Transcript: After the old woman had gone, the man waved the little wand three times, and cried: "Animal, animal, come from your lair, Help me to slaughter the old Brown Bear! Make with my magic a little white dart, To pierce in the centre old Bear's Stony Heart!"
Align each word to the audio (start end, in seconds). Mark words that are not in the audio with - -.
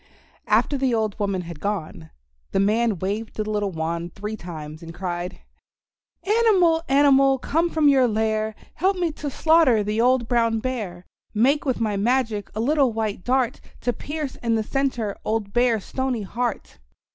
After 0.47 0.79
the 0.79 0.95
old 0.95 1.19
woman 1.19 1.41
had 1.41 1.59
gone, 1.59 2.09
the 2.53 2.59
man 2.59 2.97
waved 2.97 3.35
the 3.35 3.47
little 3.47 3.71
wand 3.71 4.15
three 4.15 4.35
times, 4.35 4.81
and 4.81 4.95
cried: 4.95 5.41
"Animal, 6.23 6.81
animal, 6.89 7.37
come 7.37 7.69
from 7.69 7.87
your 7.87 8.07
lair, 8.07 8.55
Help 8.73 8.97
me 8.97 9.11
to 9.11 9.29
slaughter 9.29 9.83
the 9.83 10.01
old 10.01 10.27
Brown 10.27 10.57
Bear! 10.57 11.05
Make 11.35 11.65
with 11.67 11.79
my 11.79 11.97
magic 11.97 12.49
a 12.55 12.59
little 12.59 12.91
white 12.91 13.23
dart, 13.23 13.61
To 13.81 13.93
pierce 13.93 14.37
in 14.37 14.55
the 14.55 14.63
centre 14.63 15.15
old 15.23 15.53
Bear's 15.53 15.85
Stony 15.85 16.23
Heart!" 16.23 16.79